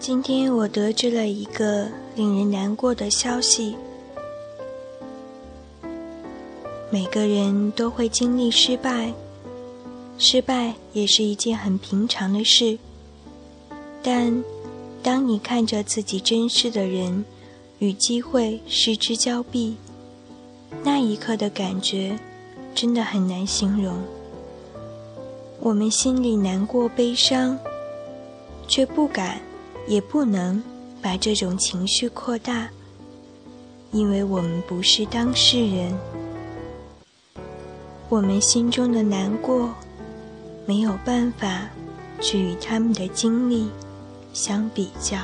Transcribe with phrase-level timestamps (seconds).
[0.00, 3.76] 今天我得知了一个令人难过的消息。
[6.88, 9.12] 每个人都会经历失败，
[10.16, 12.78] 失败也是一件很平常的事。
[14.00, 14.42] 但
[15.02, 17.24] 当你看着自己珍视的人
[17.80, 19.76] 与机会失之交臂，
[20.84, 22.16] 那一刻的感觉
[22.72, 23.98] 真的很难形容。
[25.58, 27.58] 我们心里难过、悲伤，
[28.68, 29.40] 却不敢。
[29.88, 30.62] 也不能
[31.02, 32.68] 把这种情绪扩大，
[33.90, 35.92] 因为我们不是当事人。
[38.10, 39.74] 我们心中的难过
[40.66, 41.68] 没有办法
[42.20, 43.68] 去与他们的经历
[44.32, 45.18] 相比较。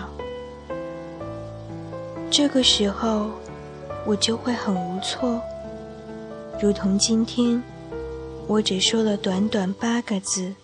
[2.31, 3.31] 这个时候，
[4.07, 5.41] 我就会很无措，
[6.61, 7.63] 如同今天，
[8.47, 10.55] 我只说了短短八个字，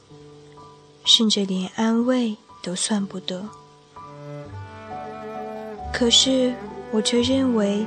[1.05, 3.49] 甚至连安慰都算不得。
[5.93, 6.55] 可是，
[6.91, 7.87] 我却认为，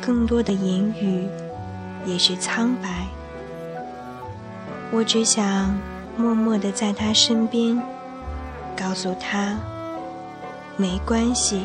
[0.00, 1.26] 更多的言语
[2.04, 3.06] 也是苍白。
[4.90, 5.74] 我只想
[6.16, 7.80] 默默的在他身边，
[8.76, 9.58] 告诉他，
[10.76, 11.64] 没关系。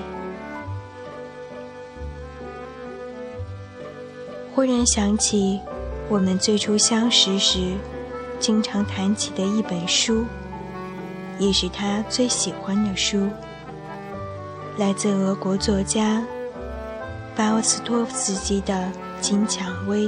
[4.56, 5.60] 忽然想起，
[6.08, 7.74] 我们最初相识时，
[8.40, 10.24] 经常谈起的一本书，
[11.38, 13.28] 也是他最喜欢的书。
[14.80, 16.26] 来自俄国作家
[17.36, 18.74] 巴沃斯托夫斯基的
[19.20, 20.06] 《金蔷薇》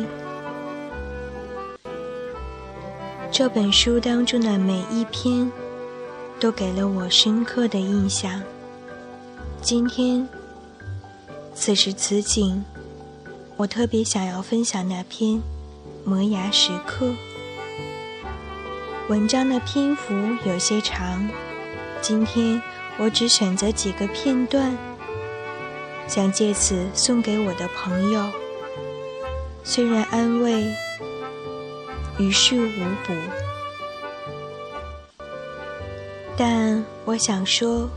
[3.29, 5.51] 这本书当中的每一篇，
[6.39, 8.41] 都给了我深刻的印象。
[9.61, 10.25] 今天，
[11.53, 12.63] 此时此景，
[13.57, 15.31] 我特别想要分享那篇
[16.05, 17.07] 《磨牙时刻》。
[19.09, 20.13] 文章的篇幅
[20.45, 21.27] 有些长，
[22.01, 22.61] 今天。
[23.03, 24.77] 我只选择几个片段，
[26.07, 28.29] 想借此送给我的朋友。
[29.63, 30.71] 虽然安慰
[32.19, 33.15] 于事无补，
[36.37, 37.89] 但我想说，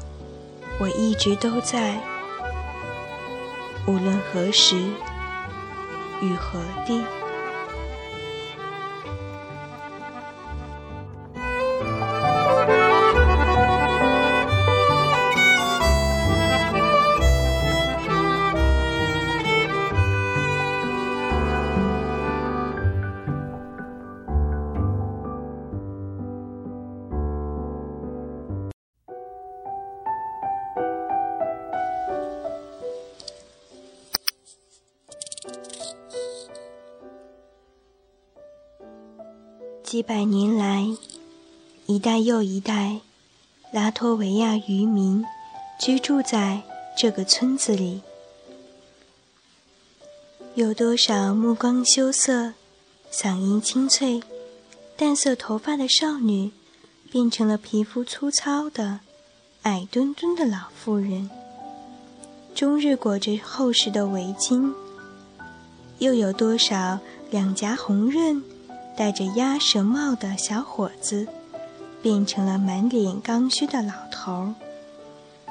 [0.79, 2.01] 我一直都在，
[3.87, 4.75] 无论何时
[6.23, 7.05] 与何地。
[39.95, 40.89] 几百年来，
[41.87, 42.99] 一代又一代
[43.71, 45.25] 拉脱维亚渔民
[45.79, 46.63] 居住在
[46.99, 48.03] 这个村子里。
[50.57, 52.55] 有多少目光羞涩、
[53.13, 54.21] 嗓音清脆、
[54.97, 56.51] 淡色头发的少女，
[57.13, 58.99] 变成了皮肤粗糙的、
[59.63, 61.31] 矮墩墩的老妇人，
[62.53, 64.75] 终日裹着厚实的围巾？
[66.01, 66.99] 又有多少
[67.31, 68.43] 两颊红润？
[68.97, 71.27] 戴着鸭舌帽的小伙子，
[72.01, 74.55] 变成了满脸刚须的老头儿，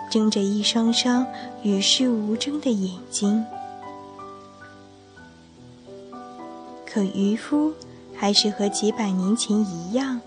[0.09, 1.28] 睁着一双双
[1.62, 3.46] 与世无争的眼睛。
[6.86, 7.74] 可渔夫
[8.16, 10.22] 还是和几百年前一样，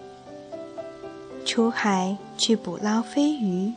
[1.45, 3.73] 出海去捕捞飞鱼，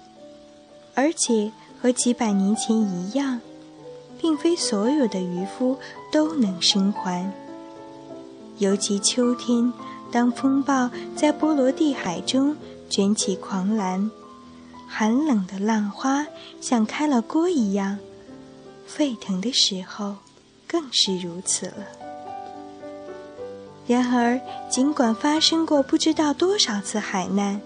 [0.95, 1.51] 而且
[1.81, 3.39] 和几百年前一样，
[4.19, 5.77] 并非所有的渔夫
[6.11, 7.31] 都能生还。
[8.59, 9.73] 尤其秋天，
[10.11, 12.55] 当风暴在波罗的海中
[12.89, 14.11] 卷起狂澜，
[14.87, 16.27] 寒冷的浪花
[16.59, 17.97] 像开了锅一样
[18.85, 20.15] 沸腾的时候，
[20.67, 21.87] 更是如此了。
[23.87, 24.39] 然而，
[24.69, 27.61] 尽管发生过不知道多少次海难，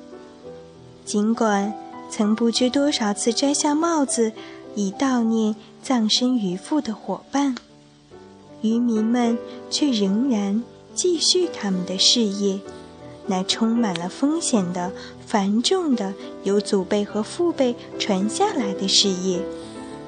[1.04, 1.74] 尽管
[2.10, 4.32] 曾不知多少次摘下帽子
[4.76, 7.56] 以悼念葬身鱼腹的伙伴，
[8.62, 9.38] 渔民们
[9.72, 10.64] 却仍然。
[10.94, 12.60] 继续他们的事业，
[13.28, 14.92] 那充满了风险的、
[15.26, 16.14] 繁重的、
[16.44, 19.42] 由祖辈和父辈传下来的事业，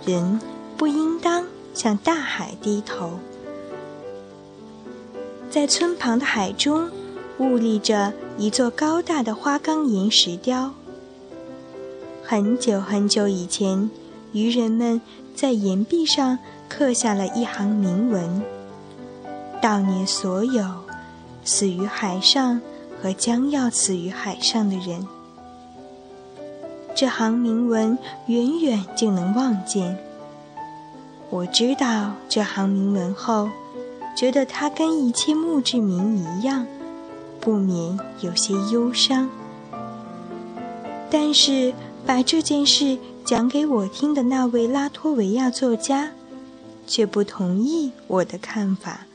[0.05, 0.39] 人
[0.77, 3.11] 不应当向大海低头。
[5.49, 6.89] 在村旁的海中，
[7.37, 10.73] 兀立着一座高大的花岗岩石雕。
[12.23, 13.89] 很久很久以前，
[14.33, 15.01] 渔人们
[15.33, 16.37] 在岩壁上
[16.67, 18.41] 刻下了一行铭文。
[19.65, 20.63] 悼念所有
[21.43, 22.61] 死于海上
[23.01, 25.07] 和将要死于海上的人。
[26.93, 27.97] 这行铭文
[28.27, 29.97] 远远就能望见。
[31.31, 33.49] 我知道这行铭文后，
[34.15, 36.67] 觉得它跟一切墓志铭一样，
[37.41, 39.27] 不免有些忧伤。
[41.09, 41.73] 但是
[42.05, 46.11] 把这件事讲给我听的那位拉脱维亚作家，
[46.85, 49.07] 却不同意我的看法。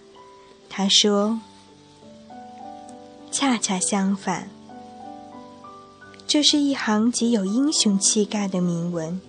[0.72, 1.40] 他说
[3.31, 4.49] ：“恰恰相反，
[6.26, 9.20] 这是一行极有英雄气概的铭文。”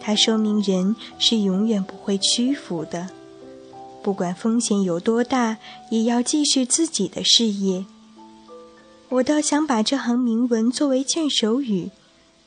[0.00, 3.10] 它说明人是永远不会屈服的，
[4.02, 5.58] 不管风险有多大，
[5.90, 7.84] 也要继续自己的事业。
[9.10, 11.90] 我倒想把这行铭文作为劝手语，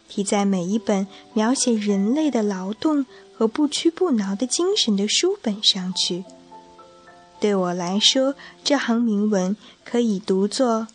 [0.09, 3.05] 题在每一本描写人类的劳动
[3.37, 6.23] 和不屈不挠的精神的书本上去。
[7.43, 10.87] 对我来说，这行铭文可以读作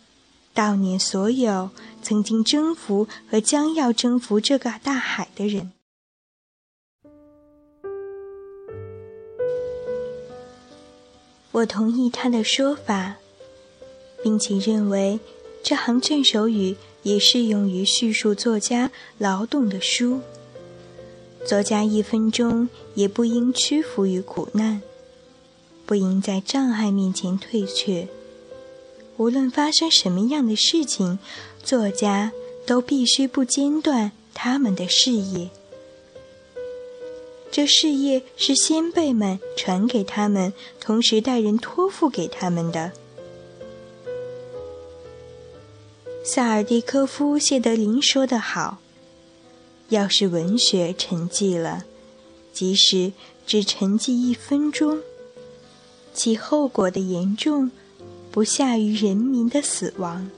[0.55, 1.69] 悼念所有
[2.01, 5.71] 曾经征服和将要征服这个大海的人。
[11.51, 13.17] 我同意他的说法，
[14.23, 15.19] 并且认为
[15.61, 20.21] 这行卷首语也适用于叙述作家劳动的书。
[21.45, 24.81] 作家一分钟也不应屈服于苦难，
[25.89, 28.07] 不应在障碍面前退却。
[29.17, 31.17] 无论发生什么样的事情，
[31.63, 32.31] 作家
[32.67, 35.49] 都必须不间断他们的事业。
[37.49, 42.91] 这事业是先辈们传给他们，同时代人托付给他们的。
[46.23, 48.77] 萨尔蒂科夫·谢德林说得好
[49.89, 51.85] ：“要是文学沉寂了，
[52.53, 53.11] 即使
[53.47, 54.99] 只沉寂一分钟，
[56.13, 57.71] 其后果的严重，
[58.31, 60.29] 不下于人民的死亡。”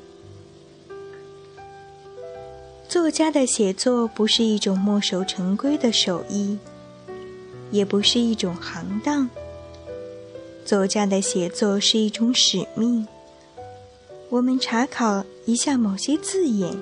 [2.88, 6.58] 作家的写作不是一种墨守成规的手艺。
[7.72, 9.30] 也不是一种行当。
[10.66, 13.08] 作家的写作是一种使命。
[14.30, 16.78] 我们查考一下某些字眼，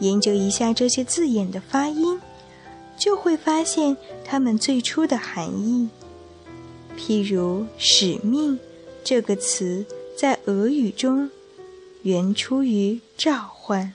[0.00, 2.20] 研究一下这些字眼的发音，
[2.98, 5.88] 就会发现它们最初的含义。
[6.98, 8.58] 譬如“使命”
[9.04, 9.84] 这个词，
[10.16, 11.30] 在俄语中
[12.02, 13.92] 原出于召唤。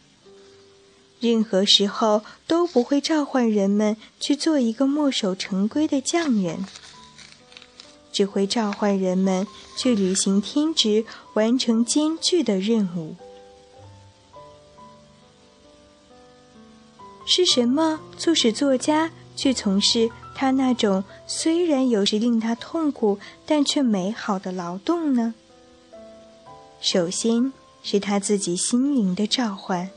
[1.20, 6.66] 任何时候都不会召唤人们去做一个墨守成规的匠人，
[8.12, 13.16] 只会召唤人们去履行天职，完成艰巨的任务。
[17.26, 20.10] 是什么促使作家去从事
[20.40, 25.34] 他那种虽然有时令他痛苦但却美好的劳动呢？
[26.80, 27.52] 首先
[27.84, 29.90] 是他自己心灵的召唤。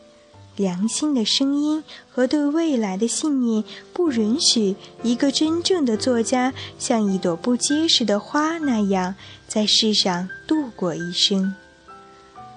[0.57, 3.63] 良心的声音和对未来的信念，
[3.93, 4.75] 不允许
[5.05, 9.15] 一个真正的作家像一朵不结实的花那样
[9.47, 11.55] 在世上度过一生，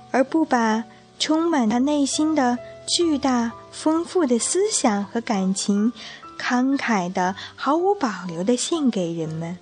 [0.10, 0.84] 而不把
[1.20, 2.58] 充满他内心的
[2.88, 5.94] 巨大丰富的思想和感情，
[6.38, 9.58] 慷慨的、毫无保留的献给人们。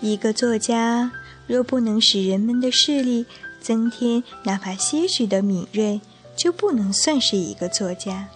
[0.00, 1.12] 一个作家
[1.46, 3.26] 若不能使人们的视力
[3.60, 6.00] 增添哪怕些许的敏锐，
[6.36, 8.28] 就不能算是一个作家。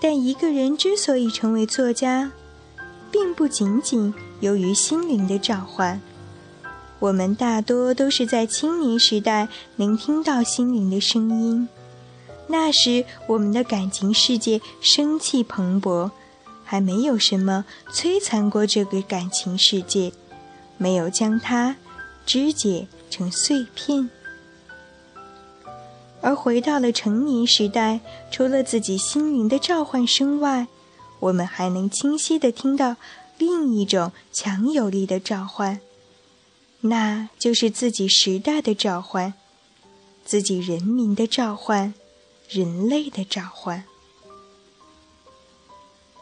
[0.00, 2.32] 但一个人之所以成为作家，
[3.10, 6.00] 并不仅仅由于心灵的召唤。
[6.98, 11.68] 我们大多都是在青年时代能听到心灵的声音，
[12.48, 16.10] 那时我们的感情世界生气蓬勃，
[16.64, 20.12] 还没有什么摧残过这个感情世界，
[20.76, 21.76] 没有将它
[22.26, 24.10] 肢解成碎片。
[26.20, 30.68] 而回到了成年时代，除了自己心灵的召唤声外，
[31.18, 32.96] 我们还能清晰地听到
[33.38, 35.80] 另一种强有力的召唤，
[36.82, 39.34] 那就是自己时代的召唤，
[40.24, 41.92] 自己人民的召唤，
[42.52, 43.84] 人类的召唤。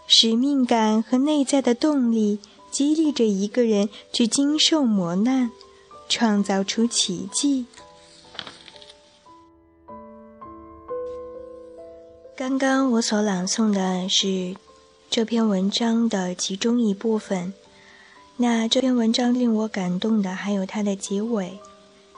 [0.07, 2.39] 使命感和内在的动力
[2.71, 5.51] 激励着一个人去经受磨难，
[6.09, 7.67] 创造出奇迹。
[12.37, 14.57] 刚刚我所朗诵的是
[15.11, 17.53] 这篇文章的其中一部分。
[18.37, 21.59] 那这篇文章令我感动的还有它的结尾，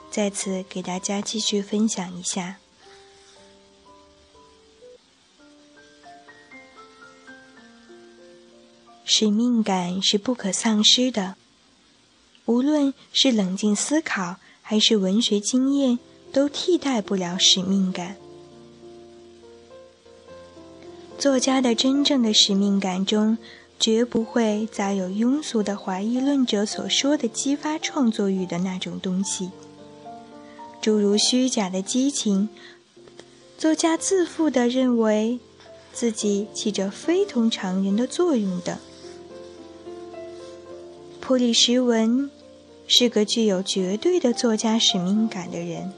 [0.09, 2.62] 在此给大家继续分享一下。
[9.15, 11.35] 使命感是不可丧失的，
[12.45, 15.99] 无论是冷静思考还是文学经验，
[16.31, 18.15] 都替代不了使命感。
[21.19, 23.37] 作家的真正的使命感中，
[23.79, 29.51] 绝不会再有庸俗的怀疑论者所说的激发创作欲的那种东西，
[30.81, 32.49] 诸如虚假的激情。
[33.59, 35.37] 作家自负地认为，
[35.93, 38.75] 自己起着非同常人的作用等。
[41.25, 42.29] 普里什文
[42.85, 45.93] 是个具有绝对的作家使命感的人，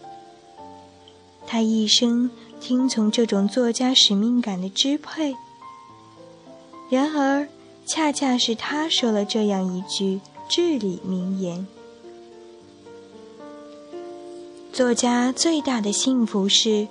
[1.48, 2.29] 他一生
[2.62, 5.36] 听从这种作家使命感的支配。
[6.91, 7.48] 然而，
[7.88, 11.65] 恰恰是他说了这样一句至理名言
[14.72, 16.88] ：“作家最大的幸福是。”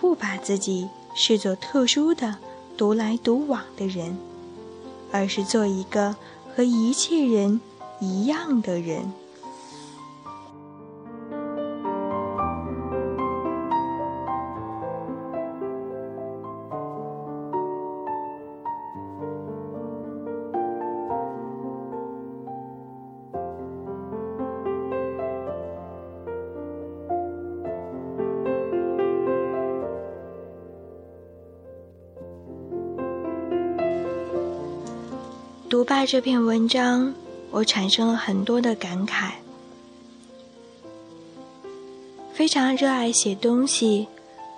[0.00, 2.36] 不把自己视作特殊的、
[2.76, 4.16] 独来独往的人，
[5.10, 6.14] 而是做一个
[6.56, 7.60] 和一切人
[8.00, 9.12] 一样的人。
[35.68, 37.12] 读罢这篇文章，
[37.50, 39.32] 我产生了很多的感慨。
[42.32, 44.06] 非常热爱写东西，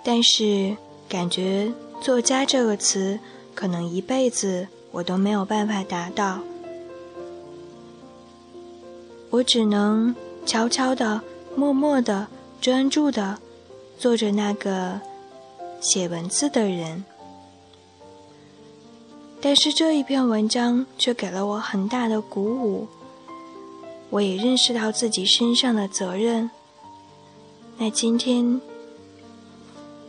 [0.03, 3.19] 但是感觉“作家”这个词，
[3.55, 6.41] 可能一辈子我都没有办法达到。
[9.31, 11.19] 我只能悄悄的、
[11.55, 12.27] 默默的、
[12.61, 13.39] 专注的，
[13.97, 15.01] 做着那个
[15.81, 17.03] 写文字的人。
[19.41, 22.87] 但是这一篇文章却给了我很大的鼓舞，
[24.09, 26.51] 我也认识到自己身上的责任。
[27.77, 28.59] 那今天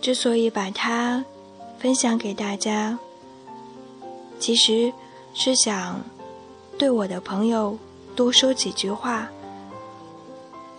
[0.01, 1.25] 之所以把它
[1.79, 2.99] 分享给大家，
[4.41, 4.93] 其实
[5.33, 6.01] 是想
[6.77, 7.79] 对我的朋友
[8.17, 9.29] 多说几句话，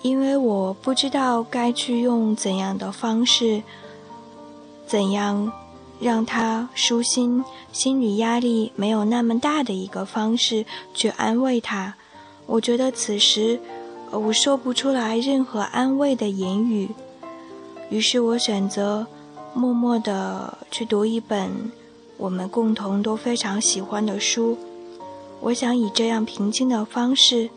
[0.01, 3.63] 因为我不知道该去用怎样的方式，
[4.85, 5.49] 怎样。
[6.01, 10.65] 让他舒心，心理压力没有那么大的一个方式
[10.95, 11.93] 去安慰他。
[12.47, 13.59] 我觉得此时，
[14.09, 16.89] 我说不出来任何安慰的言语。
[17.91, 19.05] 于是我选择
[19.53, 21.71] 默默地去读一本
[22.17, 24.57] 我们共同都非常喜欢的书。
[25.39, 27.51] 我想以这样平静的方式，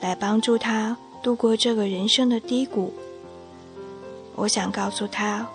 [0.00, 2.94] 来帮助他度过这个人生的低谷。
[4.34, 5.46] 我想告诉他。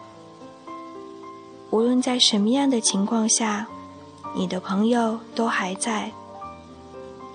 [1.72, 3.66] 无论在什么样的情况下，
[4.36, 6.12] 你的朋友都还在，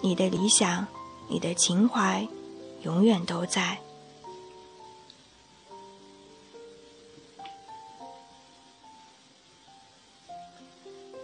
[0.03, 0.87] 你的理想、
[1.27, 2.29] 你的情怀，
[2.83, 3.79] 永远都在。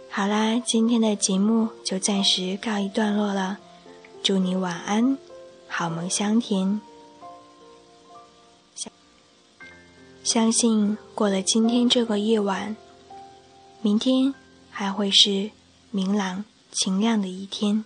[0.09, 3.57] 好啦，今天的节目就暂时告一段落了，
[4.23, 5.17] 祝你晚安，
[5.67, 6.81] 好梦香甜。
[10.23, 12.75] 相信过了今天这个夜晚。
[13.83, 14.33] 明天
[14.71, 15.51] 还会是
[15.91, 17.83] 明朗、晴亮的一天。